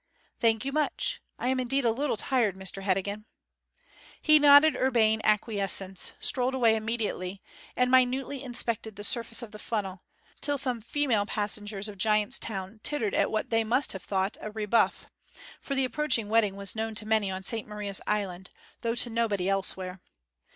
[0.39, 1.21] 'Thank you much.
[1.37, 3.25] I am indeed a little tired, Mr Heddegan.'
[4.19, 7.39] He nodded urbane acquiescence, strolled away immediately,
[7.75, 10.01] and minutely inspected the surface of the funnel,
[10.41, 14.49] till some female passengers of Giant's Town tittered at what they must have thought a
[14.49, 15.05] rebuff
[15.61, 18.49] for the approaching wedding was known to many on St Maria's Island,
[18.81, 19.99] though to nobody elsewhere.